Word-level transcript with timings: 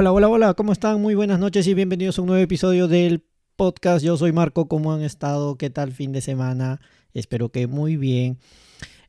Hola, 0.00 0.12
hola, 0.12 0.28
hola, 0.30 0.54
¿cómo 0.54 0.72
están? 0.72 0.98
Muy 1.02 1.14
buenas 1.14 1.38
noches 1.38 1.66
y 1.66 1.74
bienvenidos 1.74 2.18
a 2.18 2.22
un 2.22 2.28
nuevo 2.28 2.42
episodio 2.42 2.88
del 2.88 3.22
podcast. 3.56 4.02
Yo 4.02 4.16
soy 4.16 4.32
Marco, 4.32 4.66
¿cómo 4.66 4.94
han 4.94 5.02
estado? 5.02 5.56
¿Qué 5.56 5.68
tal 5.68 5.92
fin 5.92 6.10
de 6.10 6.22
semana? 6.22 6.80
Espero 7.12 7.50
que 7.50 7.66
muy 7.66 7.98
bien. 7.98 8.38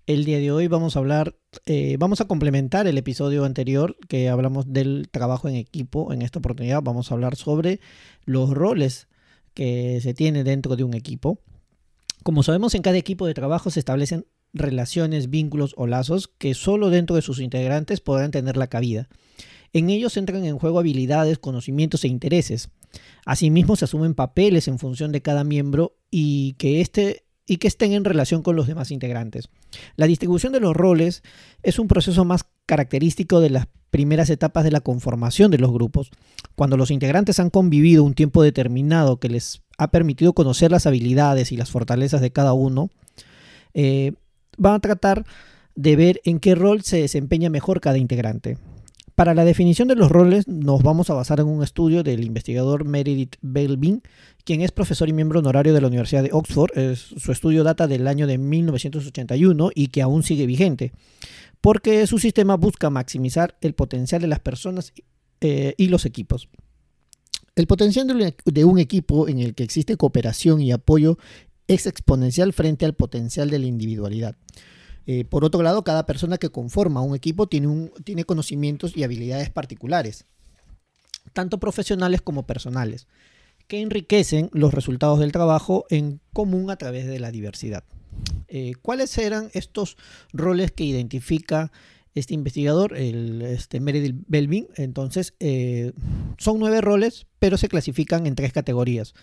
El 0.05 0.25
día 0.25 0.39
de 0.39 0.51
hoy 0.51 0.67
vamos 0.67 0.97
a 0.97 0.99
hablar, 0.99 1.37
eh, 1.65 1.95
vamos 1.97 2.19
a 2.19 2.25
complementar 2.25 2.87
el 2.87 2.97
episodio 2.97 3.45
anterior 3.45 3.95
que 4.09 4.27
hablamos 4.27 4.73
del 4.73 5.07
trabajo 5.09 5.47
en 5.47 5.55
equipo. 5.55 6.11
En 6.11 6.21
esta 6.21 6.39
oportunidad 6.39 6.81
vamos 6.81 7.09
a 7.09 7.13
hablar 7.13 7.37
sobre 7.37 7.79
los 8.25 8.49
roles 8.49 9.07
que 9.53 10.01
se 10.01 10.13
tiene 10.13 10.43
dentro 10.43 10.75
de 10.75 10.83
un 10.83 10.93
equipo. 10.93 11.39
Como 12.21 12.43
sabemos, 12.43 12.75
en 12.75 12.81
cada 12.81 12.97
equipo 12.97 13.27
de 13.27 13.33
trabajo 13.33 13.69
se 13.69 13.79
establecen 13.79 14.25
relaciones, 14.51 15.29
vínculos 15.29 15.73
o 15.77 15.87
lazos 15.87 16.27
que 16.27 16.53
solo 16.53 16.89
dentro 16.89 17.15
de 17.15 17.21
sus 17.21 17.39
integrantes 17.39 18.01
podrán 18.01 18.31
tener 18.31 18.57
la 18.57 18.67
cabida. 18.67 19.07
En 19.73 19.89
ellos 19.89 20.17
entran 20.17 20.43
en 20.45 20.57
juego 20.57 20.79
habilidades, 20.79 21.39
conocimientos 21.39 22.03
e 22.03 22.07
intereses. 22.07 22.69
Asimismo, 23.25 23.75
se 23.75 23.85
asumen 23.85 24.15
papeles 24.15 24.67
en 24.67 24.79
función 24.79 25.11
de 25.11 25.21
cada 25.21 25.43
miembro 25.43 25.95
y 26.09 26.53
que, 26.53 26.81
este, 26.81 27.23
y 27.45 27.57
que 27.57 27.67
estén 27.67 27.93
en 27.93 28.03
relación 28.03 28.43
con 28.43 28.55
los 28.55 28.67
demás 28.67 28.91
integrantes. 28.91 29.49
La 29.95 30.07
distribución 30.07 30.51
de 30.51 30.59
los 30.59 30.75
roles 30.75 31.23
es 31.63 31.79
un 31.79 31.87
proceso 31.87 32.25
más 32.25 32.45
característico 32.65 33.39
de 33.39 33.49
las 33.49 33.67
primeras 33.89 34.29
etapas 34.29 34.63
de 34.63 34.71
la 34.71 34.81
conformación 34.81 35.51
de 35.51 35.57
los 35.57 35.71
grupos. 35.71 36.11
Cuando 36.55 36.77
los 36.77 36.91
integrantes 36.91 37.39
han 37.39 37.49
convivido 37.49 38.03
un 38.03 38.13
tiempo 38.13 38.41
determinado 38.41 39.19
que 39.19 39.29
les 39.29 39.61
ha 39.77 39.91
permitido 39.91 40.33
conocer 40.33 40.71
las 40.71 40.85
habilidades 40.85 41.51
y 41.51 41.57
las 41.57 41.71
fortalezas 41.71 42.21
de 42.21 42.31
cada 42.31 42.53
uno, 42.53 42.89
eh, 43.73 44.13
van 44.57 44.75
a 44.75 44.79
tratar 44.79 45.25
de 45.75 45.95
ver 45.95 46.21
en 46.25 46.39
qué 46.39 46.55
rol 46.55 46.83
se 46.83 47.01
desempeña 47.01 47.49
mejor 47.49 47.81
cada 47.81 47.97
integrante. 47.97 48.57
Para 49.21 49.35
la 49.35 49.45
definición 49.45 49.87
de 49.87 49.93
los 49.93 50.09
roles 50.09 50.47
nos 50.47 50.81
vamos 50.81 51.11
a 51.11 51.13
basar 51.13 51.39
en 51.41 51.45
un 51.45 51.61
estudio 51.61 52.01
del 52.01 52.23
investigador 52.23 52.85
Meredith 52.85 53.35
Belbin, 53.43 54.01
quien 54.43 54.61
es 54.61 54.71
profesor 54.71 55.09
y 55.09 55.13
miembro 55.13 55.41
honorario 55.41 55.75
de 55.75 55.81
la 55.81 55.89
Universidad 55.89 56.23
de 56.23 56.31
Oxford. 56.33 56.71
su 56.95 57.31
estudio 57.31 57.63
data 57.63 57.85
del 57.85 58.07
año 58.07 58.25
de 58.25 58.39
1981 58.39 59.69
y 59.75 59.89
que 59.89 60.01
aún 60.01 60.23
sigue 60.23 60.47
vigente, 60.47 60.91
porque 61.61 62.07
su 62.07 62.17
sistema 62.17 62.57
busca 62.57 62.89
maximizar 62.89 63.59
el 63.61 63.75
potencial 63.75 64.21
de 64.21 64.27
las 64.27 64.39
personas 64.39 64.91
eh, 65.41 65.75
y 65.77 65.89
los 65.89 66.07
equipos. 66.07 66.49
El 67.55 67.67
potencial 67.67 68.07
de 68.43 68.65
un 68.65 68.79
equipo 68.79 69.27
en 69.27 69.37
el 69.37 69.53
que 69.53 69.61
existe 69.61 69.97
cooperación 69.97 70.61
y 70.61 70.71
apoyo 70.71 71.19
es 71.67 71.85
exponencial 71.85 72.53
frente 72.53 72.85
al 72.85 72.95
potencial 72.95 73.51
de 73.51 73.59
la 73.59 73.67
individualidad. 73.67 74.35
Eh, 75.07 75.25
por 75.25 75.43
otro 75.43 75.61
lado, 75.61 75.83
cada 75.83 76.05
persona 76.05 76.37
que 76.37 76.49
conforma 76.49 77.01
un 77.01 77.15
equipo 77.15 77.47
tiene, 77.47 77.67
un, 77.67 77.91
tiene 78.03 78.23
conocimientos 78.23 78.95
y 78.95 79.03
habilidades 79.03 79.49
particulares, 79.49 80.25
tanto 81.33 81.59
profesionales 81.59 82.21
como 82.21 82.45
personales, 82.45 83.07
que 83.67 83.81
enriquecen 83.81 84.49
los 84.53 84.73
resultados 84.73 85.19
del 85.19 85.31
trabajo 85.31 85.85
en 85.89 86.19
común 86.33 86.69
a 86.69 86.75
través 86.75 87.07
de 87.07 87.19
la 87.19 87.31
diversidad. 87.31 87.83
Eh, 88.47 88.73
¿Cuáles 88.81 89.17
eran 89.17 89.49
estos 89.53 89.97
roles 90.33 90.71
que 90.71 90.83
identifica 90.83 91.71
este 92.13 92.33
investigador, 92.33 92.97
el 92.97 93.41
este 93.41 93.79
Meredith 93.79 94.17
Belvin? 94.27 94.67
Entonces, 94.75 95.33
eh, 95.39 95.93
son 96.37 96.59
nueve 96.59 96.81
roles, 96.81 97.27
pero 97.39 97.57
se 97.57 97.69
clasifican 97.69 98.27
en 98.27 98.35
tres 98.35 98.51
categorías. 98.51 99.13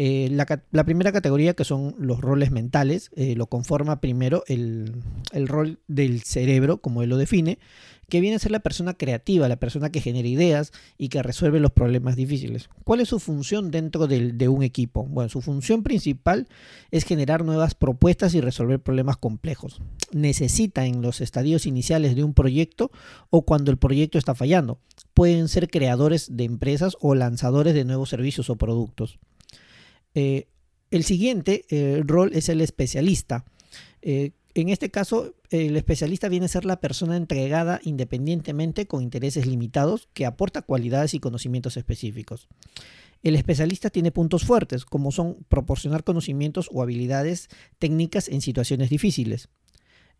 Eh, 0.00 0.28
la, 0.30 0.84
primera 0.84 1.10
categoría, 1.10 1.54
que 1.54 1.64
son 1.64 1.96
los 1.98 2.20
roles 2.20 2.52
mentales, 2.52 3.10
eh, 3.16 3.34
lo 3.34 3.48
conforma 3.48 4.00
primero 4.00 4.44
el, 4.46 5.02
rol 5.48 5.80
del 5.88 6.22
cerebro, 6.22 6.80
como 6.80 7.02
él 7.02 7.10
lo 7.10 7.16
define, 7.16 7.58
que 8.08 8.20
viene 8.20 8.36
a 8.36 8.38
ser 8.38 8.52
la 8.52 8.60
persona 8.60 8.94
creativa, 8.94 9.48
la 9.48 9.58
persona 9.58 9.90
que 9.90 10.00
genera 10.00 10.28
ideas 10.28 10.70
y 10.98 11.08
que 11.08 11.20
resuelve 11.20 11.58
los 11.58 11.72
problemas 11.72 12.14
difíciles. 12.14 12.70
¿Cuál 12.84 13.00
es 13.00 13.08
su 13.08 13.18
función 13.18 13.72
dentro 13.72 14.06
de 14.06 14.48
un 14.48 14.62
equipo? 14.62 15.02
Bueno, 15.02 15.28
su 15.30 15.40
función 15.40 15.82
principal 15.82 16.46
es 16.92 17.04
generar 17.04 17.44
nuevas 17.44 17.74
propuestas 17.74 18.36
y 18.36 18.40
resolver 18.40 18.78
problemas 18.78 19.16
complejos. 19.16 19.82
Necesita 20.12 20.86
en 20.86 21.02
los 21.02 21.20
estadios 21.20 21.66
iniciales 21.66 22.14
de 22.14 22.22
un 22.22 22.34
proyecto 22.34 22.92
o 23.30 23.42
cuando 23.42 23.72
el 23.72 23.78
proyecto 23.78 24.16
está 24.16 24.36
fallando. 24.36 24.78
Pueden 25.12 25.48
ser 25.48 25.68
creadores 25.68 26.36
de 26.36 26.44
empresas 26.44 26.96
o 27.00 27.16
lanzadores 27.16 27.74
de 27.74 27.84
nuevos 27.84 28.10
servicios 28.10 28.48
o 28.48 28.54
productos. 28.54 29.18
Eh, 30.18 30.48
el 30.90 31.04
siguiente 31.04 31.64
eh, 31.68 32.02
rol 32.04 32.32
es 32.34 32.48
el 32.48 32.60
especialista. 32.60 33.44
Eh, 34.02 34.32
en 34.54 34.68
este 34.68 34.90
caso, 34.90 35.34
el 35.50 35.76
especialista 35.76 36.28
viene 36.28 36.46
a 36.46 36.48
ser 36.48 36.64
la 36.64 36.80
persona 36.80 37.16
entregada 37.16 37.80
independientemente 37.84 38.86
con 38.86 39.02
intereses 39.02 39.46
limitados 39.46 40.08
que 40.14 40.26
aporta 40.26 40.62
cualidades 40.62 41.14
y 41.14 41.20
conocimientos 41.20 41.76
específicos. 41.76 42.48
El 43.22 43.36
especialista 43.36 43.90
tiene 43.90 44.10
puntos 44.10 44.44
fuertes, 44.44 44.84
como 44.84 45.12
son 45.12 45.36
proporcionar 45.48 46.02
conocimientos 46.02 46.68
o 46.72 46.82
habilidades 46.82 47.48
técnicas 47.78 48.28
en 48.28 48.40
situaciones 48.40 48.90
difíciles. 48.90 49.48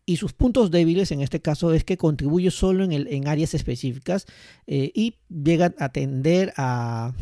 Y 0.05 0.15
sus 0.17 0.31
puntos 0.31 0.71
débiles 0.71 1.11
en 1.11 1.19
este 1.19 1.41
caso 1.41 1.73
es 1.73 1.83
que 1.83 1.97
contribuye 1.97 2.51
solo 2.51 2.85
en, 2.85 3.27
áreas 3.27 3.53
específicas 3.53 4.25
y 4.65 5.15
llega 5.29 5.73
a 5.77 5.89
tender 5.89 6.53
a 6.57 7.13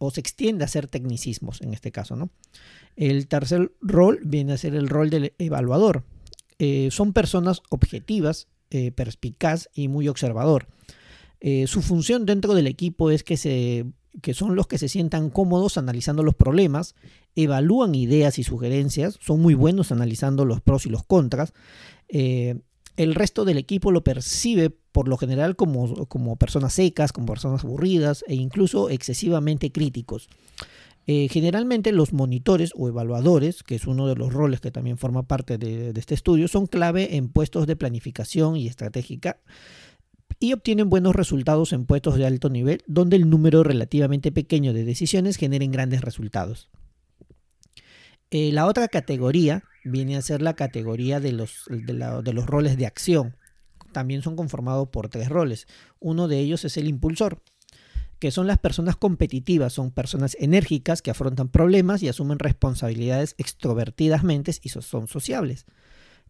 o 0.00 0.10
se 0.10 0.20
extiende 0.20 0.64
a 0.64 0.68
ser 0.68 0.88
tecnicismos 0.88 1.60
en 1.60 1.74
este 1.74 1.92
caso. 1.92 2.16
¿no? 2.16 2.30
El 2.96 3.28
tercer 3.28 3.72
rol 3.80 4.18
viene 4.24 4.54
a 4.54 4.58
ser 4.58 4.74
el 4.74 4.88
rol 4.88 5.10
del 5.10 5.34
evaluador. 5.38 6.04
Eh, 6.58 6.88
son 6.90 7.12
personas 7.12 7.60
objetivas, 7.68 8.48
eh, 8.70 8.92
perspicaz 8.92 9.68
y 9.74 9.88
muy 9.88 10.08
observador. 10.08 10.66
Eh, 11.40 11.66
su 11.66 11.82
función 11.82 12.24
dentro 12.26 12.54
del 12.54 12.66
equipo 12.66 13.10
es 13.10 13.22
que, 13.22 13.36
se, 13.36 13.84
que 14.22 14.32
son 14.32 14.56
los 14.56 14.66
que 14.66 14.78
se 14.78 14.88
sientan 14.88 15.28
cómodos 15.28 15.76
analizando 15.76 16.22
los 16.22 16.34
problemas, 16.34 16.94
evalúan 17.36 17.94
ideas 17.94 18.38
y 18.38 18.42
sugerencias, 18.42 19.18
son 19.20 19.40
muy 19.40 19.54
buenos 19.54 19.92
analizando 19.92 20.46
los 20.46 20.62
pros 20.62 20.86
y 20.86 20.88
los 20.88 21.04
contras. 21.04 21.52
El 22.96 23.14
resto 23.14 23.44
del 23.44 23.58
equipo 23.58 23.92
lo 23.92 24.02
percibe 24.02 24.70
por 24.70 25.08
lo 25.08 25.16
general 25.16 25.56
como, 25.56 26.06
como 26.06 26.36
personas 26.36 26.74
secas, 26.74 27.12
como 27.12 27.26
personas 27.26 27.64
aburridas 27.64 28.24
e 28.26 28.34
incluso 28.34 28.90
excesivamente 28.90 29.72
críticos. 29.72 30.28
Eh, 31.06 31.28
generalmente 31.28 31.92
los 31.92 32.12
monitores 32.12 32.72
o 32.76 32.86
evaluadores, 32.86 33.62
que 33.62 33.74
es 33.74 33.86
uno 33.86 34.06
de 34.06 34.14
los 34.14 34.32
roles 34.32 34.60
que 34.60 34.70
también 34.70 34.98
forma 34.98 35.24
parte 35.24 35.58
de, 35.58 35.92
este 35.96 36.14
estudio, 36.14 36.46
son 36.46 36.66
clave 36.66 37.16
en 37.16 37.28
puestos 37.28 37.66
de 37.66 37.74
planificación 37.74 38.56
y 38.56 38.68
estratégica 38.68 39.40
y 40.38 40.52
obtienen 40.52 40.88
buenos 40.88 41.16
resultados 41.16 41.72
en 41.72 41.84
puestos 41.84 42.16
de 42.16 42.26
alto 42.26 42.48
nivel 42.48 42.82
donde 42.86 43.16
el 43.16 43.28
número 43.28 43.64
relativamente 43.64 44.30
pequeño 44.30 44.72
de 44.72 44.84
decisiones 44.84 45.36
generen 45.36 45.72
grandes 45.72 46.02
resultados. 46.02 46.68
Eh, 48.30 48.52
la 48.52 48.66
otra 48.66 48.86
categoría 48.86 49.64
viene 49.84 50.16
a 50.16 50.22
ser 50.22 50.42
la 50.42 50.54
categoría 50.54 51.20
de 51.20 51.32
los, 51.32 51.64
de 51.68 52.32
los 52.32 52.46
roles 52.46 52.76
de 52.76 52.86
acción 52.86 53.36
también 53.92 54.22
son 54.22 54.36
conformados 54.36 54.88
por 54.88 55.08
tres 55.08 55.28
roles. 55.28 55.66
Uno 55.98 56.28
de 56.28 56.38
ellos 56.38 56.64
es 56.64 56.76
el 56.76 56.88
impulsor, 56.88 57.42
que 58.18 58.30
son 58.30 58.46
las 58.46 58.58
personas 58.58 58.96
competitivas, 58.96 59.72
son 59.72 59.90
personas 59.90 60.36
enérgicas 60.38 61.02
que 61.02 61.10
afrontan 61.10 61.48
problemas 61.48 62.02
y 62.02 62.08
asumen 62.08 62.38
responsabilidades 62.38 63.34
extrovertidamente 63.38 64.52
y 64.62 64.68
son 64.68 65.08
sociables. 65.08 65.66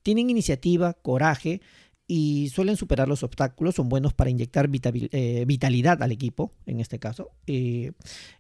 Tienen 0.03 0.31
iniciativa, 0.31 0.95
coraje 0.95 1.61
y 2.13 2.49
suelen 2.49 2.77
superar 2.77 3.07
los 3.07 3.23
obstáculos, 3.23 3.77
son 3.77 3.89
buenos 3.89 4.15
para 4.15 4.31
inyectar 4.31 4.69
eh, 4.73 5.45
vitalidad 5.47 6.03
al 6.03 6.11
equipo, 6.11 6.51
en 6.67 6.81
este 6.81 6.99
caso. 6.99 7.31
Eh, 7.47 7.93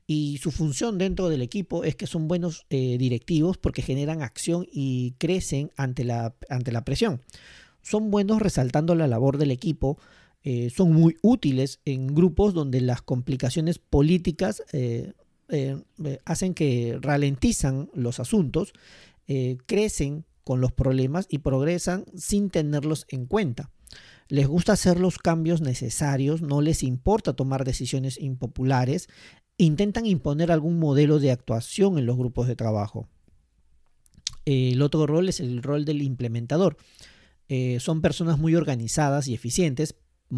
y 0.09 0.39
su 0.39 0.51
función 0.51 0.99
dentro 0.99 1.29
del 1.29 1.41
equipo 1.41 1.85
es 1.85 1.95
que 1.95 2.09
son 2.09 2.27
buenos 2.27 2.67
eh, 2.71 2.99
directivos 2.99 3.59
porque 3.59 3.83
generan 3.83 4.23
acción 4.23 4.67
y 4.73 5.13
crecen 5.19 5.71
ante 5.77 6.03
la, 6.03 6.35
ante 6.49 6.73
la 6.73 6.85
presión 6.85 7.21
son 7.81 8.11
buenos 8.11 8.43
resaltando 8.43 8.97
la 8.97 9.07
labor 9.07 9.39
del 9.39 9.53
equipo, 9.53 9.99
son 10.75 10.93
muy 10.93 11.17
útiles 11.23 11.81
en 11.87 12.15
grupos 12.15 12.53
donde 12.53 12.83
las 12.83 13.01
complicaciones 13.01 13.79
políticas 13.79 14.63
hacen 16.27 16.55
que 16.55 16.99
ralentizan 17.01 17.89
los 17.95 18.21
asuntos, 18.21 18.75
crecen 19.65 20.27
con 20.45 20.61
los 20.61 20.73
problemas 20.73 21.27
y 21.29 21.39
progresan 21.39 22.05
sin 22.17 22.51
tenerlos 22.51 23.07
en 23.09 23.27
cuenta. 23.27 23.71
Les 24.29 24.47
gusta 24.47 24.73
hacer 24.73 25.01
los 25.01 25.19
cambios 25.19 25.61
necesarios, 25.61 26.41
no 26.41 26.61
les 26.61 26.83
importa 26.83 27.33
tomar 27.33 27.65
decisiones 27.65 28.19
impopulares, 28.21 29.09
intentan 29.57 30.07
imponer 30.07 30.53
algún 30.53 30.79
modelo 30.79 31.19
de 31.19 31.33
actuación 31.33 31.99
en 31.99 32.07
los 32.07 32.17
grupos 32.17 32.47
de 32.47 32.57
trabajo. 32.57 33.09
El 34.45 34.81
otro 34.83 35.07
rol 35.07 35.29
es 35.29 35.41
el 35.41 35.63
rol 35.63 35.85
del 35.85 36.03
implementador. 36.03 36.77
Eh, 37.49 37.79
son 37.81 38.01
personas 38.01 38.39
muy 38.39 38.55
organizadas 38.55 39.27
y 39.27 39.35
eficientes, 39.35 39.97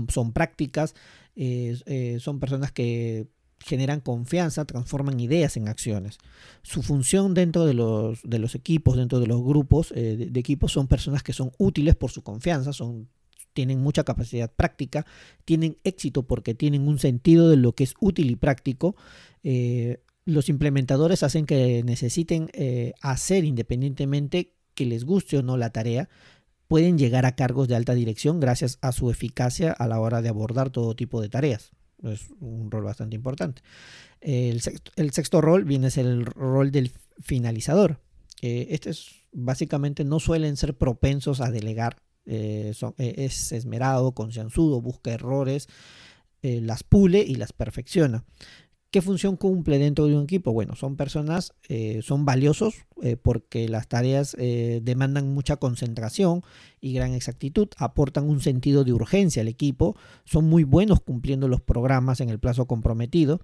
son 0.09 0.33
prácticas, 0.33 0.95
eh, 1.37 1.77
eh, 1.87 2.19
son 2.21 2.41
personas 2.41 2.73
que 2.73 3.29
generan 3.65 4.01
confianza, 4.01 4.65
transforman 4.65 5.21
ideas 5.21 5.57
en 5.57 5.69
acciones. 5.69 6.19
Su 6.63 6.83
función 6.83 7.35
dentro 7.35 7.65
de 7.65 7.75
los, 7.75 8.21
de 8.23 8.39
los 8.39 8.55
equipos, 8.55 8.97
dentro 8.97 9.21
de 9.21 9.27
los 9.27 9.43
grupos 9.43 9.91
de, 9.91 10.31
equipos, 10.35 10.73
son 10.73 10.89
personas 10.89 11.23
que 11.23 11.33
son 11.33 11.53
útiles 11.59 11.97
por 11.97 12.11
su 12.11 12.23
confianza, 12.23 12.73
son 12.73 13.09
tienen 13.53 13.81
mucha 13.81 14.05
capacidad 14.05 14.51
práctica, 14.51 15.07
tienen 15.45 15.77
éxito 15.85 16.23
porque 16.23 16.55
tienen 16.55 16.89
un 16.89 16.99
sentido 16.99 17.49
de 17.49 17.57
lo 17.57 17.75
que 17.75 17.85
es 17.85 17.95
útil 18.01 18.31
y 18.31 18.37
práctico. 18.37 18.97
Eh, 19.43 19.99
los 20.25 20.49
implementadores 20.49 21.23
hacen 21.23 21.47
que 21.47 21.83
necesiten 21.85 22.49
eh, 22.53 22.93
hacer 23.01 23.45
independientemente 23.45 24.55
que 24.75 24.87
les 24.87 25.05
guste 25.05 25.39
o 25.39 25.43
no 25.43 25.57
la 25.57 25.71
tarea, 25.71 26.09
pueden 26.69 26.97
llegar 26.97 27.27
a 27.27 27.37
cargos 27.37 27.69
de 27.69 27.77
alta 27.77 27.95
dirección 27.95 28.41
gracias 28.41 28.79
a 28.81 28.93
su 28.93 29.11
eficacia 29.11 29.73
a 29.73 29.87
la 29.87 30.01
hora 30.01 30.23
de 30.23 30.31
abordar 30.31 30.71
todo 30.71 30.97
tipo 30.97 31.21
de 31.21 31.29
tareas. 31.29 31.73
Es 32.03 32.29
un 32.41 32.71
rol 32.71 32.85
bastante 32.85 33.17
importante. 33.17 33.63
El 34.21 34.61
sexto, 34.61 35.41
rol 35.41 35.65
viene 35.65 35.89
a 35.89 36.01
el 36.01 36.27
rol 36.27 36.71
del 36.71 36.93
finalizador. 37.21 38.01
este 38.41 38.91
es 38.91 39.23
básicamente 39.33 40.05
no 40.05 40.21
suelen 40.21 40.57
ser 40.57 40.77
propensos 40.77 41.41
a 41.41 41.51
delegar. 41.51 41.97
Eh, 42.25 42.73
eh, 42.99 43.15
es 43.17 43.53
esmerado, 43.53 44.13
concienzudo, 44.13 44.81
busca 44.81 45.13
errores, 45.13 45.69
eh, 46.43 46.61
las 46.61 46.85
pule 46.85 47.21
y 47.21 47.35
las 47.35 47.53
perfecciona. 47.53 48.25
¿Qué 48.93 49.03
función 49.03 49.37
cumple 49.37 49.79
dentro 49.79 50.07
de 50.07 50.15
un 50.15 50.23
equipo? 50.23 50.53
Bueno, 50.53 50.77
son 50.77 50.97
personas, 50.97 51.55
son 52.03 52.25
valiosos 52.25 52.75
porque 53.23 53.67
las 53.67 53.89
tareas 53.89 54.37
demandan 54.39 55.33
mucha 55.33 55.57
concentración 55.57 56.43
y 56.79 56.93
gran 56.93 57.15
exactitud, 57.15 57.69
aportan 57.79 58.29
un 58.29 58.41
sentido 58.41 58.85
de 58.85 58.93
urgencia 58.93 59.41
al 59.41 59.49
equipo, 59.49 59.97
son 60.25 60.45
muy 60.45 60.63
buenos 60.63 61.01
cumpliendo 61.01 61.49
los 61.49 61.63
programas 61.63 62.21
en 62.21 62.29
el 62.29 62.39
plazo 62.39 62.67
comprometido, 62.67 63.41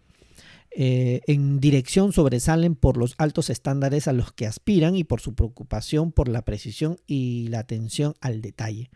eh, 0.71 1.23
en 1.27 1.61
dirección 1.61 2.12
sobresalen 2.12 2.75
por 2.75 2.97
los 2.97 3.15
altos 3.19 3.51
estándares 3.51 4.06
a 4.06 4.12
los 4.12 4.33
que 4.33 4.47
aspiran 4.47 4.97
y 4.97 5.05
por 5.05 5.21
su 5.21 5.35
preocupación 5.35 6.12
por 6.12 6.29
la 6.29 6.44
precisión 6.44 6.99
y 7.06 7.49
la 7.49 7.61
atención 7.61 8.15
al 8.21 8.43
detalle. 8.43 8.91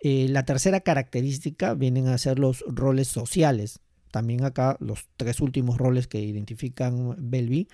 Eh, 0.00 0.28
la 0.28 0.44
tercera 0.44 0.80
característica 0.80 1.74
vienen 1.74 2.06
a 2.08 2.18
ser 2.18 2.38
los 2.38 2.64
roles 2.68 3.08
sociales. 3.08 3.80
También 4.16 4.44
acá 4.44 4.78
los 4.80 5.08
tres 5.18 5.42
últimos 5.42 5.76
roles 5.76 6.06
que 6.06 6.18
identifican 6.18 7.16
Belby 7.18 7.68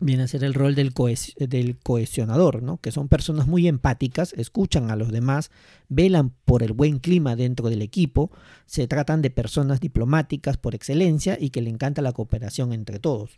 viene 0.00 0.22
a 0.22 0.26
ser 0.26 0.44
el 0.44 0.54
rol 0.54 0.74
del, 0.74 0.94
del 1.36 1.78
cohesionador, 1.78 2.62
¿no? 2.62 2.78
que 2.78 2.90
son 2.90 3.08
personas 3.08 3.46
muy 3.46 3.68
empáticas, 3.68 4.32
escuchan 4.32 4.90
a 4.90 4.96
los 4.96 5.12
demás, 5.12 5.50
velan 5.90 6.30
por 6.46 6.62
el 6.62 6.72
buen 6.72 7.00
clima 7.00 7.36
dentro 7.36 7.68
del 7.68 7.82
equipo, 7.82 8.30
se 8.64 8.88
tratan 8.88 9.20
de 9.20 9.28
personas 9.28 9.80
diplomáticas 9.80 10.56
por 10.56 10.74
excelencia 10.74 11.36
y 11.38 11.50
que 11.50 11.60
le 11.60 11.68
encanta 11.68 12.00
la 12.00 12.14
cooperación 12.14 12.72
entre 12.72 12.98
todos. 12.98 13.36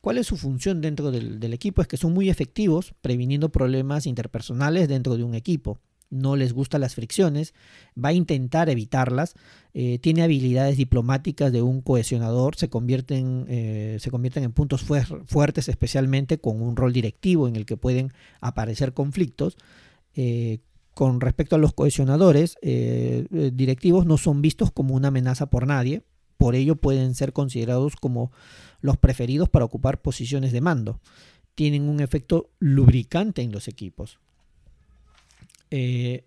¿Cuál 0.00 0.18
es 0.18 0.28
su 0.28 0.36
función 0.36 0.80
dentro 0.80 1.10
del 1.10 1.52
equipo? 1.52 1.82
Es 1.82 1.88
que 1.88 1.96
son 1.96 2.14
muy 2.14 2.30
efectivos 2.30 2.94
previniendo 3.00 3.48
problemas 3.48 4.06
interpersonales 4.06 4.86
dentro 4.86 5.16
de 5.16 5.24
un 5.24 5.34
equipo 5.34 5.80
no 6.10 6.36
les 6.36 6.52
gustan 6.52 6.80
las 6.80 6.94
fricciones, 6.94 7.54
va 8.02 8.10
a 8.10 8.12
intentar 8.12 8.68
evitarlas, 8.68 9.34
eh, 9.72 9.98
tiene 10.00 10.22
habilidades 10.22 10.76
diplomáticas 10.76 11.52
de 11.52 11.62
un 11.62 11.80
cohesionador, 11.80 12.56
se 12.56 12.68
convierten, 12.68 13.46
eh, 13.48 13.96
se 14.00 14.10
convierten 14.10 14.42
en 14.42 14.52
puntos 14.52 14.82
fuertes 14.82 15.68
especialmente 15.68 16.38
con 16.38 16.60
un 16.60 16.76
rol 16.76 16.92
directivo 16.92 17.48
en 17.48 17.56
el 17.56 17.64
que 17.64 17.76
pueden 17.76 18.12
aparecer 18.40 18.92
conflictos. 18.92 19.56
Eh, 20.14 20.58
con 20.92 21.20
respecto 21.20 21.54
a 21.54 21.58
los 21.58 21.72
cohesionadores, 21.72 22.58
directivos 22.60 24.04
no 24.04 24.18
son 24.18 24.42
vistos 24.42 24.70
como 24.70 24.94
una 24.94 25.08
amenaza 25.08 25.46
por 25.46 25.66
nadie, 25.66 26.02
por 26.36 26.56
ello 26.56 26.76
pueden 26.76 27.14
ser 27.14 27.32
considerados 27.32 27.96
como 27.96 28.32
los 28.80 28.98
preferidos 28.98 29.48
para 29.48 29.64
ocupar 29.64 30.02
posiciones 30.02 30.52
de 30.52 30.60
mando. 30.60 31.00
Tienen 31.54 31.88
un 31.88 32.00
efecto 32.00 32.50
lubricante 32.58 33.40
en 33.40 33.52
los 33.52 33.68
equipos. 33.68 34.18
Eh, 35.70 36.24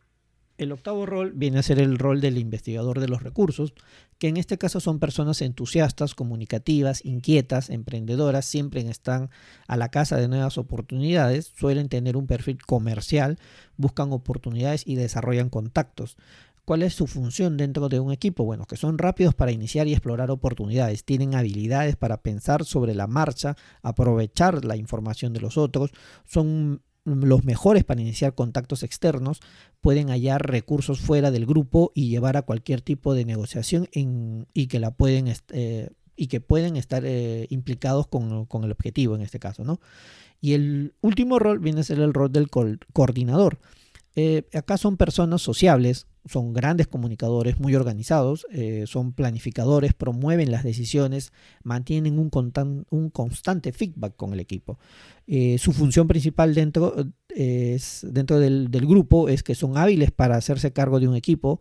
el 0.57 0.71
octavo 0.71 1.05
rol 1.05 1.31
viene 1.33 1.59
a 1.59 1.63
ser 1.63 1.79
el 1.79 1.97
rol 1.97 2.21
del 2.21 2.37
investigador 2.37 2.99
de 2.99 3.07
los 3.07 3.23
recursos, 3.23 3.73
que 4.19 4.27
en 4.27 4.37
este 4.37 4.57
caso 4.57 4.79
son 4.79 4.99
personas 4.99 5.41
entusiastas, 5.41 6.13
comunicativas, 6.13 7.03
inquietas, 7.03 7.69
emprendedoras, 7.69 8.45
siempre 8.45 8.81
están 8.81 9.29
a 9.67 9.77
la 9.77 9.89
casa 9.89 10.17
de 10.17 10.27
nuevas 10.27 10.57
oportunidades, 10.57 11.51
suelen 11.55 11.89
tener 11.89 12.15
un 12.15 12.27
perfil 12.27 12.63
comercial, 12.63 13.39
buscan 13.77 14.13
oportunidades 14.13 14.83
y 14.85 14.95
desarrollan 14.95 15.49
contactos. 15.49 16.17
¿Cuál 16.65 16.83
es 16.83 16.93
su 16.93 17.07
función 17.07 17.57
dentro 17.57 17.89
de 17.89 17.99
un 17.99 18.13
equipo? 18.13 18.45
Bueno, 18.45 18.65
que 18.65 18.77
son 18.77 18.97
rápidos 18.97 19.35
para 19.35 19.51
iniciar 19.51 19.87
y 19.87 19.91
explorar 19.91 20.31
oportunidades, 20.31 21.03
tienen 21.03 21.35
habilidades 21.35 21.97
para 21.97 22.21
pensar 22.21 22.63
sobre 22.63 22.93
la 22.93 23.07
marcha, 23.07 23.57
aprovechar 23.81 24.63
la 24.63 24.77
información 24.77 25.33
de 25.33 25.41
los 25.41 25.57
otros, 25.57 25.91
son 26.25 26.81
los 27.05 27.43
mejores 27.43 27.83
para 27.83 28.01
iniciar 28.01 28.33
contactos 28.33 28.83
externos, 28.83 29.39
pueden 29.81 30.09
hallar 30.09 30.49
recursos 30.49 30.99
fuera 30.99 31.31
del 31.31 31.45
grupo 31.45 31.91
y 31.93 32.09
llevar 32.09 32.37
a 32.37 32.43
cualquier 32.43 32.81
tipo 32.81 33.13
de 33.13 33.25
negociación 33.25 33.89
y 33.91 34.67
que 34.67 34.79
la 34.79 34.91
pueden 34.91 35.33
eh, 35.51 35.89
y 36.15 36.27
que 36.27 36.39
pueden 36.41 36.77
estar 36.77 37.03
eh, 37.05 37.47
implicados 37.49 38.07
con, 38.07 38.47
el 38.63 38.71
objetivo 38.71 39.15
en 39.15 39.21
este 39.21 39.39
caso, 39.39 39.63
¿no? 39.63 39.79
Y 40.41 40.53
el 40.53 40.93
último 41.01 41.39
rol 41.39 41.59
viene 41.59 41.81
a 41.81 41.83
ser 41.83 41.99
el 41.99 42.13
rol 42.13 42.31
del 42.31 42.49
coordinador. 42.49 43.59
Eh, 44.15 44.43
acá 44.53 44.77
son 44.77 44.97
personas 44.97 45.41
sociables, 45.41 46.05
son 46.25 46.53
grandes 46.53 46.87
comunicadores, 46.87 47.59
muy 47.59 47.75
organizados, 47.75 48.47
eh, 48.51 48.85
son 48.87 49.13
planificadores, 49.13 49.93
promueven 49.93 50.51
las 50.51 50.63
decisiones, 50.63 51.33
mantienen 51.63 52.17
un, 52.19 52.29
constante 53.09 53.71
feedback 53.71 54.15
con 54.15 54.33
el 54.33 54.39
equipo. 54.39 54.79
Eh, 55.27 55.57
su 55.57 55.73
función 55.73 56.07
principal 56.07 56.53
dentro, 56.53 56.95
es, 57.29 58.05
dentro 58.09 58.39
del, 58.39 58.69
grupo 58.69 59.29
es 59.29 59.43
que 59.43 59.55
son 59.55 59.77
hábiles 59.77 60.11
para 60.11 60.35
hacerse 60.35 60.71
cargo 60.71 60.99
de 60.99 61.07
un 61.07 61.15
equipo 61.15 61.59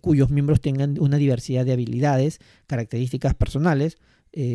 cuyos 0.00 0.30
miembros 0.30 0.60
tengan 0.60 0.96
una 1.00 1.16
diversidad 1.16 1.64
de 1.64 1.72
habilidades, 1.72 2.38
características 2.68 3.34
personales. 3.34 3.98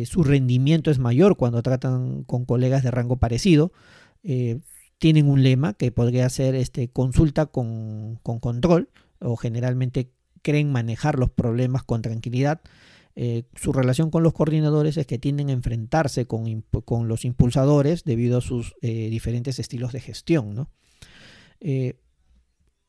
su 0.06 0.24
rendimiento 0.24 0.90
es 0.90 0.98
mayor 0.98 1.36
cuando 1.36 1.62
tratan 1.62 2.24
con 2.24 2.46
colegas 2.46 2.82
de 2.82 2.90
rango 2.90 3.16
parecido 3.16 3.72
tienen 5.02 5.28
un 5.28 5.42
lema 5.42 5.74
que 5.74 5.90
podría 5.90 6.28
ser 6.28 6.54
este, 6.54 6.86
consulta 6.86 7.46
con, 7.46 8.20
control 8.22 8.88
o 9.22 9.36
generalmente 9.36 10.12
creen 10.42 10.72
manejar 10.72 11.18
los 11.18 11.30
problemas 11.30 11.82
con 11.84 12.02
tranquilidad. 12.02 12.60
Eh, 13.14 13.44
su 13.54 13.72
relación 13.72 14.10
con 14.10 14.22
los 14.22 14.32
coordinadores 14.32 14.96
es 14.96 15.06
que 15.06 15.18
tienden 15.18 15.50
a 15.50 15.52
enfrentarse 15.52 16.26
con, 16.26 16.62
con 16.84 17.08
los 17.08 17.24
impulsadores 17.24 18.04
debido 18.04 18.38
a 18.38 18.40
sus 18.40 18.74
eh, 18.80 19.08
diferentes 19.10 19.58
estilos 19.58 19.92
de 19.92 20.00
gestión. 20.00 20.68
Eh, 21.60 21.98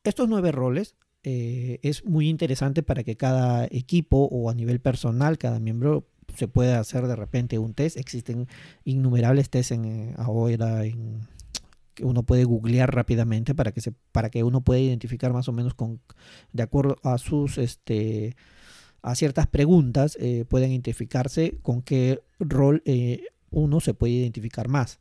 estos 0.02 0.28
nueve 0.28 0.52
roles 0.52 0.96
es 1.26 2.04
muy 2.04 2.28
interesante 2.28 2.82
para 2.82 3.02
que 3.02 3.16
cada 3.16 3.64
equipo 3.70 4.28
o 4.30 4.50
a 4.50 4.54
nivel 4.54 4.78
personal, 4.78 5.38
cada 5.38 5.58
miembro 5.58 6.06
se 6.36 6.48
pueda 6.48 6.78
hacer 6.80 7.06
de 7.06 7.16
repente 7.16 7.58
un 7.58 7.72
test. 7.72 7.96
Existen 7.96 8.46
innumerables 8.84 9.48
tests 9.48 9.72
en, 9.72 10.12
ahora 10.18 10.84
en, 10.84 11.26
que 11.94 12.04
uno 12.04 12.22
puede 12.22 12.44
googlear 12.44 12.94
rápidamente 12.94 13.54
para 13.54 13.72
que, 13.72 13.80
se, 13.80 13.92
para 14.12 14.30
que 14.30 14.42
uno 14.42 14.62
pueda 14.62 14.80
identificar 14.80 15.32
más 15.32 15.48
o 15.48 15.52
menos 15.52 15.74
con, 15.74 16.00
de 16.52 16.62
acuerdo 16.62 16.96
a 17.02 17.18
sus 17.18 17.58
este, 17.58 18.36
a 19.02 19.14
ciertas 19.14 19.46
preguntas, 19.46 20.16
eh, 20.20 20.46
pueden 20.48 20.70
identificarse 20.70 21.58
con 21.62 21.82
qué 21.82 22.22
rol 22.40 22.82
eh, 22.86 23.24
uno 23.50 23.80
se 23.80 23.92
puede 23.92 24.14
identificar 24.14 24.68
más. 24.68 24.98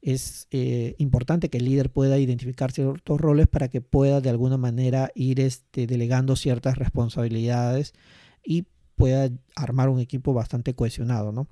Es 0.00 0.48
eh, 0.50 0.94
importante 0.98 1.50
que 1.50 1.58
el 1.58 1.66
líder 1.66 1.90
pueda 1.90 2.18
identificar 2.18 2.72
ciertos 2.72 3.20
roles 3.20 3.46
para 3.46 3.68
que 3.68 3.80
pueda 3.80 4.20
de 4.20 4.30
alguna 4.30 4.56
manera 4.56 5.12
ir 5.14 5.38
este, 5.38 5.86
delegando 5.86 6.34
ciertas 6.34 6.78
responsabilidades 6.78 7.92
y 8.42 8.66
pueda 8.96 9.30
armar 9.54 9.90
un 9.90 10.00
equipo 10.00 10.32
bastante 10.32 10.74
cohesionado, 10.74 11.30
¿no? 11.30 11.46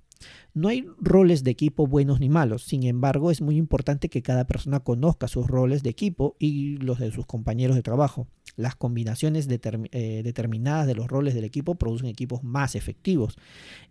No 0.53 0.69
hay 0.69 0.87
roles 0.99 1.45
de 1.45 1.51
equipo 1.51 1.87
buenos 1.87 2.21
ni 2.21 2.29
malos, 2.29 2.65
sin 2.65 2.85
embargo 2.85 3.31
es 3.31 3.41
muy 3.41 3.57
importante 3.57 4.09
que 4.09 4.23
cada 4.23 4.47
persona 4.47 4.81
conozca 4.81 5.29
sus 5.29 5.47
roles 5.47 5.83
de 5.83 5.91
equipo 5.91 6.37
y 6.39 6.77
los 6.79 6.99
de 6.99 7.13
sus 7.13 7.27
compañeros 7.27 7.77
de 7.77 7.83
trabajo. 7.83 8.27
Las 8.57 8.75
combinaciones 8.75 9.49
eh, 9.51 10.21
determinadas 10.25 10.87
de 10.87 10.95
los 10.95 11.07
roles 11.07 11.35
del 11.35 11.45
equipo 11.45 11.77
producen 11.77 12.09
equipos 12.09 12.43
más 12.43 12.75
efectivos. 12.75 13.37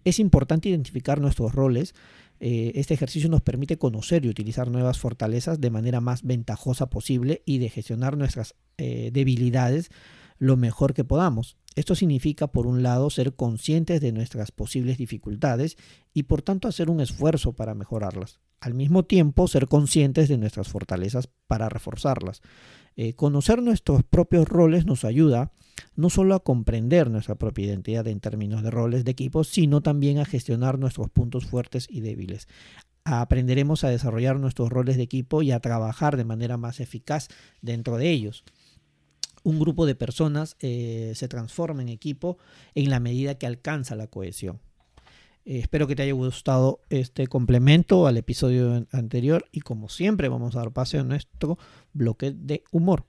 Es 0.04 0.20
importante 0.20 0.70
identificar 0.70 1.22
nuestros 1.22 1.54
roles. 1.54 1.96
Eh, 2.40 2.74
este 2.76 2.94
ejercicio 2.94 3.30
nos 3.30 3.42
permite 3.42 3.78
conocer 3.78 4.26
y 4.26 4.30
utilizar 4.30 4.70
nuevas 4.70 5.00
fortalezas 5.00 5.60
de 5.60 5.72
manera 5.72 6.02
más 6.02 6.24
ventajosa 6.24 6.90
posible 6.90 7.42
y 7.46 7.58
de 7.58 7.70
gestionar 7.70 8.18
nuestras 8.18 8.56
eh, 8.78 9.10
debilidades 9.12 9.90
lo 10.40 10.56
mejor 10.56 10.94
que 10.94 11.04
podamos. 11.04 11.58
Esto 11.76 11.96
significa, 11.96 12.48
por 12.48 12.68
un 12.68 12.84
lado, 12.84 13.10
ser 13.10 13.36
conscientes 13.36 14.02
de 14.02 14.12
nuestras 14.12 14.52
posibles 14.52 14.98
dificultades 14.98 15.78
y 16.14 16.24
por 16.24 16.42
tanto 16.42 16.68
hacer 16.68 16.90
un 16.90 17.00
esfuerzo 17.00 17.54
para 17.54 17.76
mejorarlas. 17.76 18.40
Al 18.60 18.74
mismo 18.74 19.04
tiempo, 19.04 19.48
ser 19.48 19.68
conscientes 19.68 20.28
de 20.28 20.38
nuestras 20.38 20.68
fortalezas 20.68 21.30
para 21.48 21.70
reforzarlas. 21.70 22.42
Eh, 22.96 23.14
conocer 23.14 23.62
nuestros 23.62 24.04
propios 24.04 24.48
roles 24.48 24.86
nos 24.86 25.06
ayuda 25.06 25.54
no 25.96 26.10
solo 26.10 26.36
a 26.36 26.44
comprender 26.44 27.10
nuestra 27.10 27.36
propia 27.36 27.68
identidad 27.68 28.06
en 28.08 28.20
términos 28.20 28.64
de 28.64 28.72
roles 28.72 29.06
de 29.06 29.12
equipo, 29.12 29.46
sino 29.46 29.80
también 29.82 30.18
a 30.18 30.26
gestionar 30.26 30.78
nuestros 30.78 31.10
puntos 31.10 31.46
fuertes 31.46 31.88
y 31.90 32.02
débiles. 32.02 32.50
Aprenderemos 33.06 33.86
a 33.86 33.90
desarrollar 33.90 34.38
nuestros 34.38 34.70
roles 34.70 34.98
de 34.98 35.04
equipo 35.04 35.42
y 35.42 35.52
a 35.52 35.62
trabajar 35.62 36.18
de 36.18 36.26
manera 36.26 36.58
más 36.58 36.82
eficaz 36.82 37.30
dentro 37.62 37.98
de 37.98 38.10
ellos 38.10 38.44
un 39.50 39.60
grupo 39.60 39.86
de 39.86 39.96
personas 39.96 40.56
eh, 40.60 41.13
se 41.15 41.27
transforma 41.27 41.82
en 41.82 41.89
equipo 41.89 42.38
en 42.75 42.89
la 42.89 43.00
medida 43.00 43.36
que 43.36 43.48
alcanza 43.48 43.96
la 43.96 44.08
cohesión. 44.08 44.60
Eh, 45.46 45.60
espero 45.60 45.88
que 45.88 45.96
te 45.96 46.03
haya 46.03 46.13
gustado 46.13 46.82
este 46.89 47.27
complemento 47.27 48.08
al 48.08 48.18
episodio 48.18 48.86
anterior 48.91 49.46
y 49.51 49.62
como 49.62 49.89
siempre 49.89 50.29
vamos 50.29 50.56
a 50.56 50.60
dar 50.60 50.72
pase 50.72 51.00
a 51.00 51.03
nuestro 51.03 51.58
bloque 51.94 52.32
de 52.32 52.63
humor. 52.72 53.06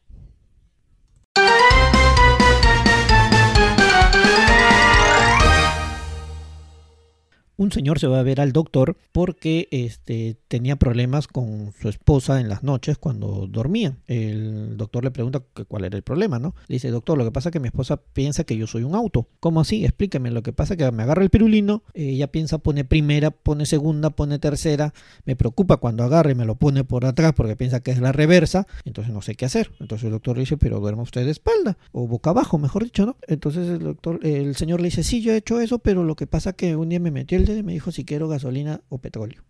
Un 7.60 7.70
señor 7.70 7.98
se 7.98 8.06
va 8.06 8.18
a 8.18 8.22
ver 8.22 8.40
al 8.40 8.52
doctor 8.52 8.96
porque 9.12 9.68
este, 9.70 10.38
tenía 10.48 10.76
problemas 10.76 11.28
con 11.28 11.74
su 11.78 11.90
esposa 11.90 12.40
en 12.40 12.48
las 12.48 12.62
noches 12.62 12.96
cuando 12.96 13.46
dormían. 13.46 13.98
El 14.06 14.78
doctor 14.78 15.04
le 15.04 15.10
pregunta 15.10 15.42
cuál 15.68 15.84
era 15.84 15.94
el 15.94 16.02
problema, 16.02 16.38
¿no? 16.38 16.54
Le 16.68 16.76
dice, 16.76 16.88
doctor, 16.88 17.18
lo 17.18 17.24
que 17.26 17.32
pasa 17.32 17.50
es 17.50 17.52
que 17.52 17.60
mi 17.60 17.68
esposa 17.68 17.98
piensa 17.98 18.44
que 18.44 18.56
yo 18.56 18.66
soy 18.66 18.82
un 18.82 18.94
auto. 18.94 19.28
¿Cómo 19.40 19.60
así? 19.60 19.84
Explíqueme. 19.84 20.30
Lo 20.30 20.42
que 20.42 20.54
pasa 20.54 20.72
es 20.72 20.78
que 20.78 20.90
me 20.90 21.02
agarra 21.02 21.22
el 21.22 21.28
pirulino, 21.28 21.82
ella 21.92 22.28
piensa, 22.28 22.56
pone 22.56 22.86
primera, 22.86 23.30
pone 23.30 23.66
segunda, 23.66 24.08
pone 24.08 24.38
tercera. 24.38 24.94
Me 25.26 25.36
preocupa 25.36 25.76
cuando 25.76 26.02
agarre 26.02 26.32
y 26.32 26.36
me 26.36 26.46
lo 26.46 26.54
pone 26.54 26.84
por 26.84 27.04
atrás 27.04 27.34
porque 27.36 27.56
piensa 27.56 27.80
que 27.80 27.90
es 27.90 28.00
la 28.00 28.12
reversa. 28.12 28.66
Entonces 28.86 29.12
no 29.12 29.20
sé 29.20 29.34
qué 29.34 29.44
hacer. 29.44 29.70
Entonces 29.80 30.06
el 30.06 30.12
doctor 30.12 30.36
le 30.38 30.44
dice, 30.44 30.56
pero 30.56 30.80
duerma 30.80 31.02
usted 31.02 31.26
de 31.26 31.30
espalda 31.30 31.76
o 31.92 32.06
boca 32.06 32.30
abajo, 32.30 32.56
mejor 32.56 32.84
dicho, 32.84 33.04
¿no? 33.04 33.18
Entonces 33.28 33.68
el 33.68 33.80
doctor, 33.80 34.18
el 34.22 34.56
señor 34.56 34.80
le 34.80 34.86
dice, 34.86 35.04
sí, 35.04 35.20
yo 35.20 35.34
he 35.34 35.36
hecho 35.36 35.60
eso, 35.60 35.78
pero 35.78 36.04
lo 36.04 36.16
que 36.16 36.26
pasa 36.26 36.50
es 36.50 36.56
que 36.56 36.74
un 36.74 36.88
día 36.88 37.00
me 37.00 37.10
metió 37.10 37.36
el 37.36 37.49
me 37.62 37.72
dijo 37.72 37.92
si 37.92 38.04
quiero 38.04 38.28
gasolina 38.28 38.80
o 38.88 38.98
petróleo. 38.98 39.42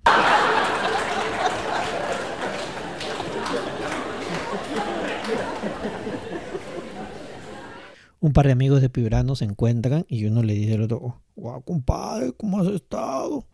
Un 8.22 8.34
par 8.34 8.46
de 8.46 8.52
amigos 8.52 8.82
de 8.82 8.90
Pibrano 8.90 9.34
se 9.34 9.46
encuentran 9.46 10.04
y 10.06 10.26
uno 10.26 10.42
le 10.42 10.52
dice 10.52 10.74
al 10.74 10.82
otro, 10.82 11.22
guau, 11.36 11.62
compadre, 11.62 12.32
¿cómo 12.34 12.60
has 12.60 12.68
estado? 12.68 13.46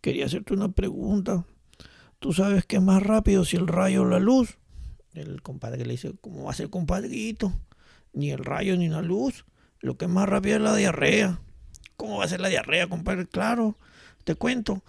Quería 0.00 0.26
hacerte 0.26 0.54
una 0.54 0.70
pregunta. 0.70 1.44
¿Tú 2.20 2.32
sabes 2.32 2.64
qué 2.64 2.76
es 2.76 2.82
más 2.82 3.02
rápido 3.02 3.44
si 3.44 3.56
el 3.56 3.66
rayo 3.66 4.02
o 4.02 4.04
la 4.04 4.20
luz? 4.20 4.58
El 5.14 5.42
compadre 5.42 5.84
le 5.84 5.92
dice, 5.92 6.14
¿cómo 6.20 6.44
va 6.44 6.52
a 6.52 6.54
ser 6.54 6.70
compadrito? 6.70 7.52
Ni 8.12 8.30
el 8.30 8.44
rayo 8.44 8.76
ni 8.76 8.88
la 8.88 9.02
luz. 9.02 9.46
Lo 9.80 9.96
que 9.96 10.04
es 10.04 10.10
más 10.10 10.28
rápido 10.28 10.56
es 10.56 10.62
la 10.62 10.76
diarrea. 10.76 11.40
¿Cómo 11.98 12.18
va 12.18 12.26
a 12.26 12.28
ser 12.28 12.40
la 12.40 12.48
diarrea, 12.48 12.86
compadre? 12.86 13.26
Claro, 13.26 13.76
te 14.22 14.36
cuento. 14.36 14.82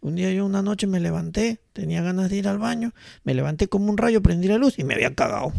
Un 0.00 0.14
día 0.14 0.32
yo 0.32 0.46
una 0.46 0.62
noche 0.62 0.86
me 0.86 0.98
levanté, 0.98 1.60
tenía 1.74 2.00
ganas 2.00 2.30
de 2.30 2.36
ir 2.36 2.48
al 2.48 2.56
baño, 2.58 2.94
me 3.22 3.34
levanté 3.34 3.68
como 3.68 3.90
un 3.90 3.98
rayo, 3.98 4.22
prendí 4.22 4.48
la 4.48 4.56
luz 4.56 4.78
y 4.78 4.84
me 4.84 4.94
había 4.94 5.14
cagado. 5.14 5.52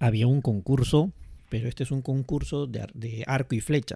Había 0.00 0.26
un 0.26 0.42
concurso, 0.42 1.12
pero 1.50 1.68
este 1.68 1.84
es 1.84 1.92
un 1.92 2.02
concurso 2.02 2.66
de, 2.66 2.84
de 2.94 3.22
arco 3.28 3.54
y 3.54 3.60
flecha. 3.60 3.94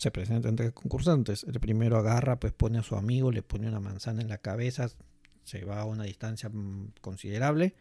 Se 0.00 0.10
presentan 0.10 0.56
tres 0.56 0.72
concursantes. 0.72 1.44
El 1.44 1.60
primero 1.60 1.96
agarra, 1.96 2.40
pues 2.40 2.52
pone 2.52 2.78
a 2.78 2.82
su 2.82 2.96
amigo, 2.96 3.30
le 3.30 3.42
pone 3.42 3.68
una 3.68 3.78
manzana 3.78 4.20
en 4.20 4.28
la 4.28 4.38
cabeza, 4.38 4.88
se 5.46 5.64
va 5.64 5.80
a 5.80 5.84
una 5.84 6.04
distancia 6.04 6.48
mm, 6.48 6.94
considerable 7.00 7.74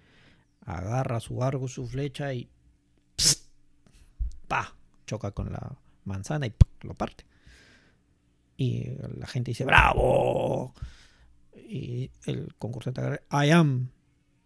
agarra 0.65 1.19
su 1.19 1.43
arco, 1.43 1.67
su 1.67 1.87
flecha 1.87 2.33
y 2.33 2.49
pa, 4.47 4.75
choca 5.05 5.31
con 5.31 5.51
la 5.51 5.77
manzana 6.03 6.47
y 6.47 6.53
lo 6.81 6.93
parte. 6.93 7.25
Y 8.57 8.91
la 9.17 9.27
gente 9.27 9.51
dice, 9.51 9.65
¡bravo! 9.65 10.73
Y 11.67 12.09
el 12.25 12.53
concursante 12.57 13.01
agarra, 13.01 13.21
I 13.31 13.51
am 13.51 13.89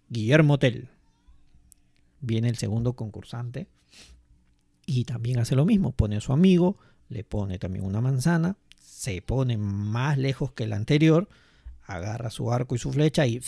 Guillermo 0.09 0.57
Tell. 0.57 0.89
Viene 2.21 2.49
el 2.49 2.57
segundo 2.57 2.93
concursante 2.93 3.67
y 4.85 5.05
también 5.05 5.39
hace 5.39 5.55
lo 5.55 5.65
mismo. 5.65 5.91
Pone 5.91 6.17
a 6.17 6.21
su 6.21 6.33
amigo, 6.33 6.77
le 7.07 7.23
pone 7.23 7.59
también 7.59 7.85
una 7.85 8.01
manzana, 8.01 8.57
se 8.77 9.21
pone 9.21 9.57
más 9.57 10.17
lejos 10.17 10.51
que 10.51 10.63
el 10.65 10.73
anterior, 10.73 11.29
agarra 11.89 12.29
su 12.29 12.51
arco 12.51 12.75
y 12.75 12.77
su 12.77 12.91
flecha 12.91 13.25
y 13.25 13.41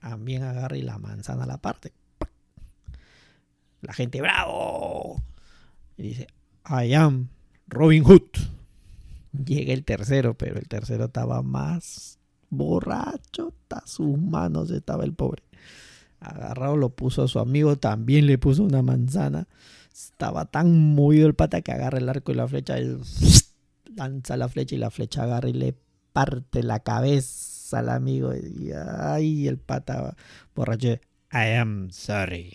también 0.00 0.42
agarra 0.42 0.76
y 0.76 0.82
la 0.82 0.98
manzana 0.98 1.46
la 1.46 1.58
parte. 1.58 1.92
La 3.80 3.92
gente, 3.92 4.20
bravo. 4.20 5.22
Y 5.96 6.02
dice, 6.02 6.26
I 6.68 6.92
am 6.94 7.28
Robin 7.68 8.04
Hood. 8.04 8.30
Llega 9.32 9.72
el 9.72 9.84
tercero, 9.84 10.34
pero 10.34 10.58
el 10.58 10.68
tercero 10.68 11.04
estaba 11.04 11.42
más 11.42 12.18
borracho. 12.50 13.54
A 13.70 13.86
sus 13.86 14.18
manos 14.18 14.70
estaba 14.70 15.04
el 15.04 15.14
pobre. 15.14 15.44
Agarrado 16.18 16.76
lo 16.76 16.90
puso 16.90 17.22
a 17.22 17.28
su 17.28 17.38
amigo, 17.38 17.76
también 17.76 18.26
le 18.26 18.36
puso 18.36 18.64
una 18.64 18.82
manzana. 18.82 19.46
Estaba 19.92 20.46
tan 20.46 20.94
movido 20.94 21.28
el 21.28 21.34
pata 21.34 21.62
que 21.62 21.70
agarra 21.70 21.98
el 21.98 22.08
arco 22.08 22.32
y 22.32 22.34
la 22.34 22.48
flecha. 22.48 22.80
Y 22.80 22.98
lanza 23.94 24.36
la 24.36 24.48
flecha 24.48 24.74
y 24.74 24.78
la 24.78 24.90
flecha 24.90 25.22
agarra 25.22 25.48
y 25.48 25.52
le 25.52 25.76
parte 26.12 26.62
la 26.62 26.80
cabeza 26.80 27.78
al 27.78 27.88
amigo 27.88 28.34
y 28.34 28.72
ay, 28.72 29.46
el 29.48 29.58
pata 29.58 30.16
borracho. 30.54 30.98
I 31.32 31.54
am 31.56 31.90
sorry. 31.90 32.52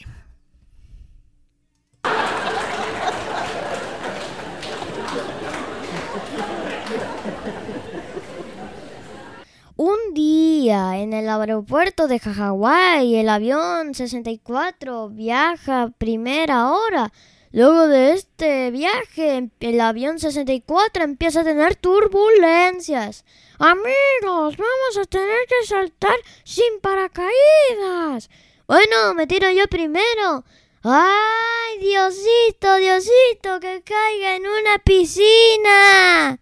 Un 9.77 10.13
día 10.13 10.99
en 10.99 11.11
el 11.11 11.27
aeropuerto 11.27 12.07
de 12.07 12.19
Hawái, 12.19 13.15
el 13.15 13.27
avión 13.27 13.93
64 13.93 15.09
viaja 15.09 15.91
primera 15.97 16.71
hora 16.71 17.11
Luego 17.55 17.87
de 17.87 18.11
este 18.11 18.69
viaje, 18.69 19.49
el 19.61 19.79
avión 19.79 20.19
64 20.19 21.05
empieza 21.05 21.39
a 21.39 21.43
tener 21.45 21.77
turbulencias. 21.77 23.23
Amigos, 23.59 24.57
vamos 24.57 24.97
a 25.01 25.05
tener 25.05 25.39
que 25.47 25.65
saltar 25.65 26.17
sin 26.43 26.81
paracaídas. 26.81 28.29
Bueno, 28.67 29.13
me 29.13 29.25
tiro 29.25 29.49
yo 29.51 29.69
primero. 29.69 30.43
¡Ay, 30.83 31.79
Diosito, 31.79 32.75
Diosito, 32.75 33.61
que 33.61 33.83
caiga 33.83 34.35
en 34.35 34.47
una 34.47 34.77
piscina! 34.79 36.37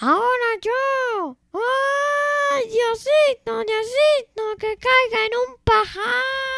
Ahora 0.00 0.50
yo. 0.60 1.38
¡Ay, 1.54 2.68
Diosito, 2.68 3.64
Diosito, 3.64 4.56
que 4.58 4.76
caiga 4.76 5.24
en 5.24 5.32
un 5.48 5.56
pajar! 5.64 6.57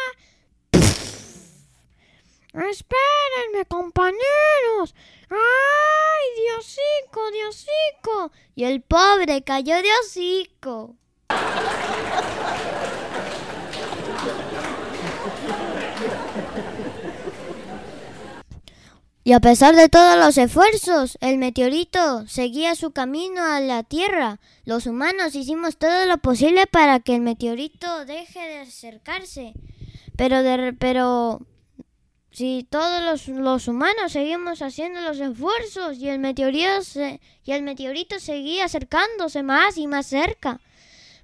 Espérenme, 2.53 3.65
compañeros. 3.67 4.93
¡Ay, 5.29 6.43
Diosico, 6.43 7.31
Diosico! 7.31 8.31
Y 8.55 8.65
el 8.65 8.81
pobre 8.81 9.41
cayó 9.43 9.75
de 9.75 9.89
hocico. 10.01 10.95
Y 19.23 19.33
a 19.33 19.39
pesar 19.39 19.75
de 19.75 19.87
todos 19.87 20.17
los 20.17 20.37
esfuerzos, 20.37 21.17
el 21.21 21.37
meteorito 21.37 22.27
seguía 22.27 22.75
su 22.75 22.91
camino 22.91 23.43
a 23.43 23.59
la 23.59 23.83
Tierra. 23.83 24.39
Los 24.65 24.87
humanos 24.87 25.35
hicimos 25.35 25.77
todo 25.77 26.05
lo 26.05 26.17
posible 26.17 26.65
para 26.67 26.99
que 26.99 27.15
el 27.15 27.21
meteorito 27.21 28.03
deje 28.05 28.39
de 28.39 28.59
acercarse. 28.59 29.53
Pero, 30.17 30.41
de, 30.41 30.73
pero 30.73 31.39
si 32.31 32.65
todos 32.69 33.27
los, 33.27 33.67
humanos 33.67 34.13
seguimos 34.13 34.61
haciendo 34.61 35.01
los 35.01 35.19
esfuerzos 35.19 35.97
y 35.97 36.07
el, 36.07 36.19
meteorito 36.19 36.69
y 37.43 37.51
el 37.51 37.61
meteorito 37.63 38.19
seguía 38.19 38.65
acercándose 38.65 39.43
más 39.43 39.77
y 39.77 39.87
más 39.87 40.07
cerca. 40.07 40.61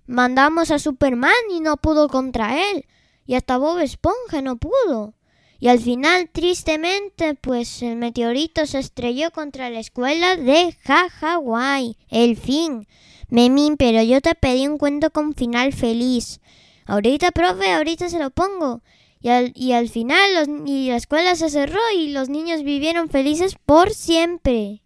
Mandamos 0.05 0.71
a 0.71 0.79
Superman 0.79 1.31
y 1.49 1.61
no 1.61 1.77
pudo 1.77 2.09
contra 2.09 2.61
él. 2.71 2.85
Y 3.25 3.35
hasta 3.35 3.57
Bob 3.57 3.79
Esponja 3.79 4.41
no 4.41 4.57
pudo. 4.57 5.13
Y 5.59 5.69
al 5.69 5.79
final, 5.79 6.29
tristemente, 6.31 7.35
pues 7.35 7.81
el 7.81 7.95
meteorito 7.95 8.65
se 8.65 8.79
estrelló 8.79 9.31
contra 9.31 9.69
la 9.69 9.79
escuela 9.79 10.35
de 10.35 10.77
Hawái. 10.83 11.97
El 12.09 12.37
fin. 12.37 12.87
Memín, 13.29 13.75
pero 13.75 14.01
yo 14.03 14.21
te 14.21 14.35
pedí 14.35 14.67
un 14.67 14.77
cuento 14.77 15.09
con 15.09 15.33
final 15.33 15.73
feliz. 15.73 16.39
Ahorita, 16.85 17.31
profe, 17.31 17.71
ahorita 17.71 18.07
se 18.07 18.19
lo 18.19 18.29
pongo. 18.29 18.81
Y 19.21 19.29
al, 19.71 19.89
final 19.89 20.65
y 20.65 20.89
la 20.89 20.95
escuela 20.95 21.35
se 21.35 21.49
cerró 21.49 21.79
y 21.95 22.09
los 22.09 22.29
niños 22.29 22.63
vivieron 22.63 23.09
felices 23.09 23.55
por 23.65 23.91
siempre. 23.91 24.81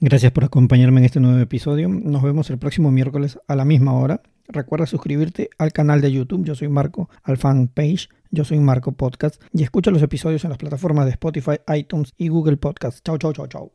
Gracias 0.00 0.30
por 0.30 0.44
acompañarme 0.44 1.00
en 1.00 1.06
este 1.06 1.18
nuevo 1.18 1.38
episodio. 1.40 1.88
Nos 1.88 2.22
vemos 2.22 2.50
el 2.50 2.58
próximo 2.58 2.92
miércoles 2.92 3.38
a 3.48 3.56
la 3.56 3.64
misma 3.64 3.94
hora. 3.94 4.22
Recuerda 4.46 4.86
suscribirte 4.86 5.50
al 5.58 5.72
canal 5.72 6.00
de 6.00 6.12
YouTube, 6.12 6.44
yo 6.44 6.54
soy 6.54 6.68
Marco, 6.68 7.10
al 7.22 7.36
fanpage, 7.36 8.08
yo 8.30 8.44
soy 8.44 8.60
Marco 8.60 8.92
Podcast, 8.92 9.42
y 9.52 9.62
escucha 9.62 9.90
los 9.90 10.00
episodios 10.00 10.44
en 10.44 10.50
las 10.50 10.58
plataformas 10.58 11.04
de 11.04 11.10
Spotify, 11.12 11.58
iTunes 11.74 12.14
y 12.16 12.28
Google 12.28 12.56
Podcast. 12.56 13.04
Chau, 13.04 13.18
chau, 13.18 13.32
chau, 13.32 13.46
chau. 13.48 13.72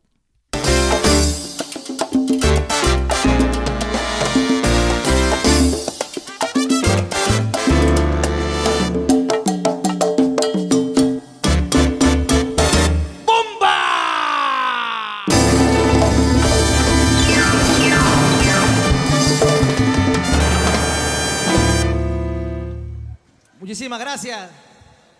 Muchísimas 23.73 23.99
gracias. 23.99 24.51